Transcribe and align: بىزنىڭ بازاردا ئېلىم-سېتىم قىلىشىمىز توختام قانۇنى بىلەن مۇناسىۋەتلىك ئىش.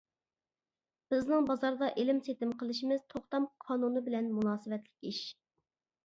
بىزنىڭ 1.13 1.43
بازاردا 1.49 1.89
ئېلىم-سېتىم 2.03 2.55
قىلىشىمىز 2.61 3.03
توختام 3.15 3.45
قانۇنى 3.67 4.01
بىلەن 4.07 4.31
مۇناسىۋەتلىك 4.39 5.11
ئىش. 5.11 5.21